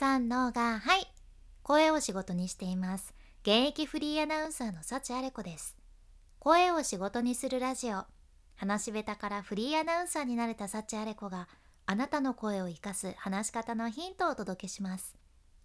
[0.00, 1.08] 三のがはい
[1.64, 3.16] 声を仕事にしています。
[3.42, 5.76] 現役フリーアナウンサーの幸あれ子です。
[6.38, 8.04] 声を仕事にするラジオ。
[8.54, 11.48] 話し下手からフリーアナウンサーになれた幸あれ子が
[11.84, 15.16] あなたの声を生かす話し方のヒントをお届けします。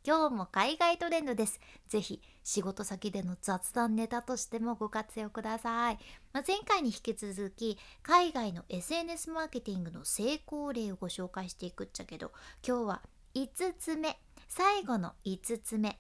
[0.04, 1.60] 今日も海外トレンドです。
[1.88, 6.00] ぜひ仕事先での雑談ネタとしてもご活用ください、
[6.34, 12.32] まあ、前回に引き続き海外の SNS マーケティングの成功例をご紹介していくっちゃけど
[12.68, 13.02] 今日は
[13.36, 14.20] 5つ目。
[14.48, 15.98] 最後の5つ目。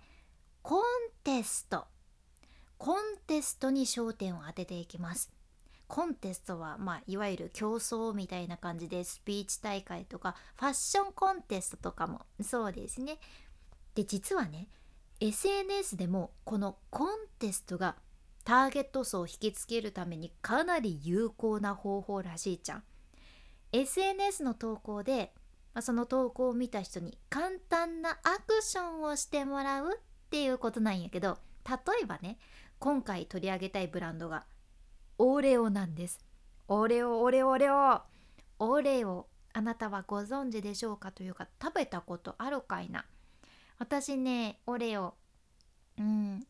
[0.62, 0.84] コン
[1.24, 1.88] テスト。
[2.78, 5.32] コンテストに焦点を当てていきます。
[5.88, 13.18] コンテストは、まあ、いわゆる競争みたいな感じでスピーチ大会とかファッションコンテストとかもそうですね。
[13.96, 14.68] で実はね
[15.20, 17.96] SNS でもこのコンテストが
[18.44, 22.84] ターゲット層を引きつけるためにかなり有効な方法らしいじゃん。
[23.72, 25.34] SNS の投稿で、
[25.73, 29.98] まあ、その投稿を見た人に簡単なアクションをしてもらうっ
[30.30, 32.38] ていうことなんやけど例えばね
[32.79, 34.46] 今回取り上げたいブランドが
[35.18, 36.20] オレオなんです。
[36.68, 38.01] オレオオレオオレオ。
[38.60, 43.05] オレオあなたはご存知でしょうかというか食べたことあるかいな？
[43.77, 45.13] 私ねオレオ
[45.99, 46.46] うん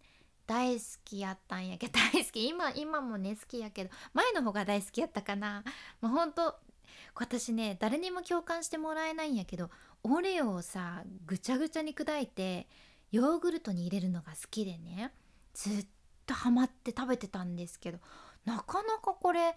[0.48, 2.48] 大好きやったんやけど大好き。
[2.48, 5.64] 今今もね好きやけど前の方が大好きやったかな。
[6.02, 6.56] もうほんと
[7.16, 9.70] 私ね誰にも共感してもらえないんやけど
[10.04, 12.68] オレオをさぐちゃぐちゃに砕いて
[13.12, 15.14] ヨーグルトに入れるのが好きでね
[15.54, 15.86] ずっ
[16.26, 18.00] とハマって食べてたんですけど
[18.46, 19.56] なかなかこれ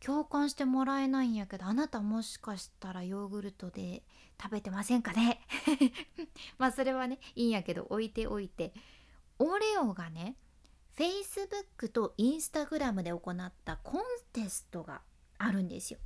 [0.00, 4.02] 共感してもらえないんやけどあなたもしかしたらヨーグルトで
[4.40, 5.40] 食べてませんかね？
[6.58, 8.74] まあそれはねいいんやけど置いておいて
[9.38, 10.36] オレオがね
[10.96, 15.00] Facebook と Instagram で行ったコンテストが
[15.38, 15.98] あるんですよ。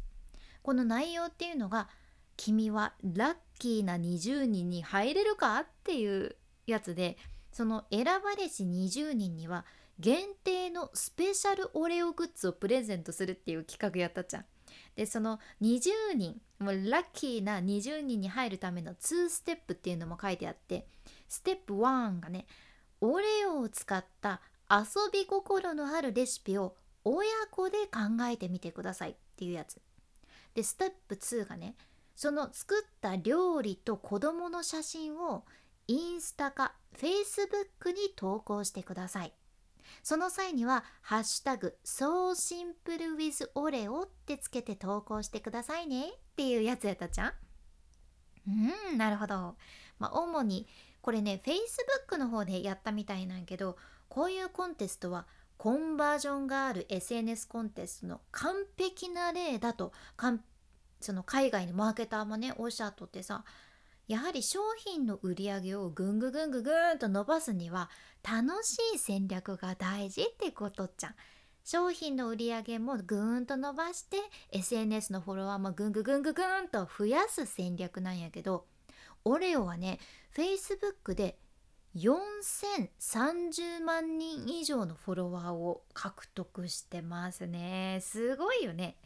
[0.68, 1.88] この内容っていうのが
[2.36, 7.16] 「君はラッキーな20人に入れるか?」っていうやつで
[7.50, 9.64] その選ばれし20人には
[9.98, 14.44] 限定のスペシャルオレオグッズをプレゼントするっていう企画やったじゃん。
[14.94, 20.86] でその20人もうラッキーな20人に入るための2ステップっていうのも書いてあって
[21.30, 22.46] ステップ1がね
[23.00, 29.80] オレオを使った遊び心のあるレシピを親子で考えてみてくださいっていうやつ。
[30.54, 31.76] でステップ2がね
[32.14, 35.44] その作った料理と子供の写真を
[35.86, 39.32] インスタかフェイスブックに投稿してください。
[40.02, 47.32] その際には「ハッシュタグ so simple with oreo」ってつけて投稿してくださいねっていうやつやったじゃん
[48.46, 49.56] うんなるほど。
[49.98, 50.66] まあ主に
[51.00, 53.76] これね Facebook の方でやったみたいなんやけど
[54.08, 55.26] こういうコンテストは
[55.58, 59.92] コンバージョンがある SNS コンテストの完璧な例だと
[61.00, 63.44] その海外のマーケターもねおっしゃっとってさ
[64.06, 67.90] やはり商品の売り上げをぐんぐぐんぐぐんと伸ばすには
[68.22, 71.14] 楽しい戦略が大事ってことっちゃん。
[71.62, 74.16] 商品の売り上げもぐーんと伸ばして
[74.52, 78.64] SNS のフォロワーもぐんぐぐんぐぐんと増やす戦略なんやけど
[79.26, 79.98] オレオはね
[80.34, 81.36] Facebook で
[81.96, 87.98] 4030万人以上のフォロワーを獲得してますね。
[88.02, 88.96] すごいよね。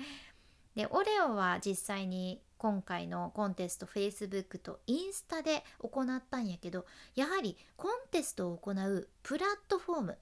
[0.75, 10.19] でオレオは実際に今回のコンテスト Facebook とインスタで行ったんやけどやはりコンテストを行うプラットフォーム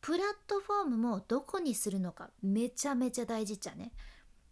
[0.00, 3.92] プラットフォームもどこにするのかめちゃめちゃ大事じゃね。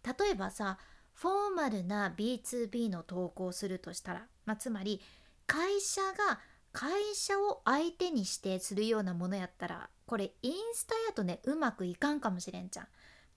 [0.04, 0.78] 例えばさ
[1.14, 5.00] フォーマルな B2B の投稿をするとしたら、まあ、つまり
[5.46, 6.40] 会社が
[6.72, 12.86] 会社を相手にしてるようなものやったらこれインスタやとねうまくいかんかもしれんじゃん。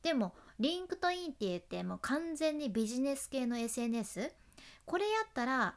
[0.04, 4.32] でも LinkedIn って言ってもう完全にビジネス系の SNS
[4.86, 5.76] これやったら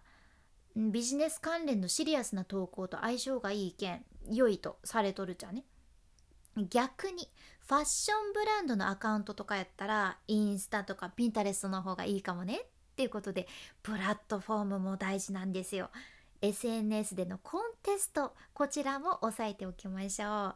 [0.76, 5.64] ビジネス関連のシリアスな投稿と相性がいいけん良いとされとるじゃんね。
[6.70, 7.28] 逆に
[7.66, 13.46] ファッションブランドのアカウントとかやったらインスタとかピンタレストの方がいいかもねっていうことで
[13.82, 15.90] プラットフォームも大事なんですよ。
[16.40, 20.54] SNS でのコンテストこちらも押さえておきましょう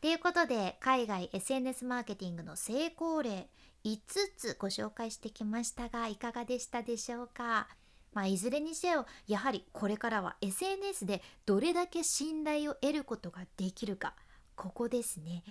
[0.00, 3.48] ということで海外 SNS マーケティングの成功例
[3.84, 3.98] 5
[4.36, 7.68] つご紹介してきましたがいかがでしたでしょうか？
[8.14, 14.14] まあ、いずれにせよやはりこれからは SNS でどれだけ信頼を得ることができるか
[14.56, 15.44] ここですね。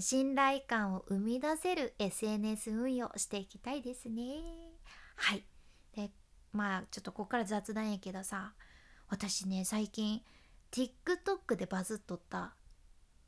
[0.00, 4.22] 信頼感を生み出せる SNS 運用していきたいですね。
[5.16, 5.44] はい。
[5.94, 6.10] で
[6.52, 8.52] まあちょっとここから雑談やけどさ
[9.08, 10.22] 私ね最近
[10.72, 12.54] TikTok でバズっとった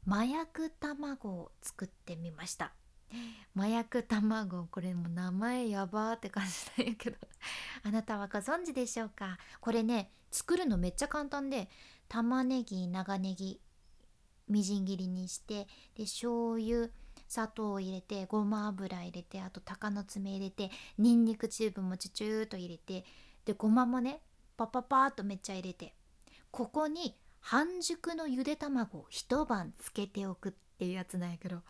[0.06, 2.72] 麻薬卵を作ってみました。
[3.56, 7.16] 麻薬卵これも名前やばーって感じなんやけど。
[7.84, 9.38] あなたはご存知でしょうか？
[9.60, 11.68] これね作るのめっちゃ簡単で
[12.08, 13.60] 玉ねぎ長ネギ
[14.48, 16.88] みじん切りにしてで醤油
[17.28, 23.04] 砂糖を入れてごま油入れてあと鷹の爪入れてにんにくチューブもチュチューと入れて
[23.44, 24.20] でごまもね
[24.58, 25.94] パパパーっとめっちゃ入れて
[26.50, 31.60] ここに半熟のゆで卵を一晩つけておくっていうやつなんやけど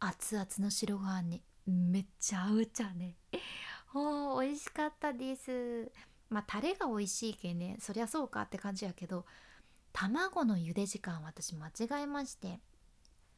[0.00, 3.16] 熱々の白ご飯にめっちゃ合うちゃね。
[3.94, 5.92] おー美味しかったです。
[6.30, 9.26] まあタレが美味しいけねそりゃそうかって感じやけど
[9.92, 12.58] 卵の茹で時間私間違えましてっ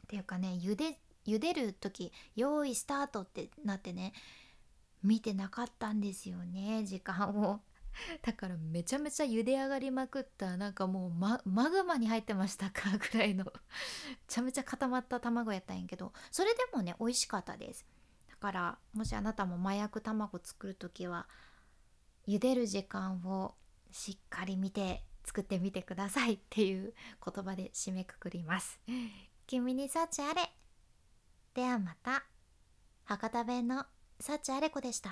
[0.06, 4.12] ていうかね茹で茹でる時用意スタートってなってね
[5.02, 7.60] 見てなかったんですよね時間を。
[8.22, 13.44] だからめちゃめちゃ茹で上がりまくったなんかもうママグマに入ってましたか ぐらいの。
[13.44, 13.52] め
[14.26, 17.86] ちゃめちゃ固まった卵やったんやけどそれでもね美味しかったです。
[18.28, 21.28] だからもしあなたも麻薬卵作る時は
[22.26, 23.54] 茹でる時間を
[23.90, 26.94] しっかり見て作ってみてくださいっていう
[27.24, 28.80] 言葉で締めくくります。
[29.46, 30.52] 君に幸あれ。
[31.54, 32.24] ではまた。
[33.04, 33.84] 博多弁の
[34.18, 35.02] 幸あれ子でした。